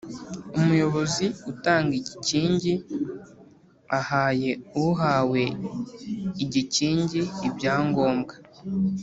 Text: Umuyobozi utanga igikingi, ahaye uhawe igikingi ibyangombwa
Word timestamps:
Umuyobozi 0.57 1.25
utanga 1.51 1.91
igikingi, 1.99 2.73
ahaye 3.99 4.51
uhawe 4.87 5.43
igikingi 6.43 7.21
ibyangombwa 7.47 8.33